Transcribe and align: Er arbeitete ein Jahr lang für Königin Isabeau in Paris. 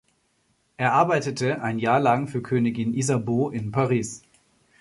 Er 0.77 0.93
arbeitete 0.93 1.61
ein 1.61 1.77
Jahr 1.77 1.99
lang 1.99 2.27
für 2.27 2.41
Königin 2.41 2.95
Isabeau 2.95 3.51
in 3.51 3.71
Paris. 3.71 4.23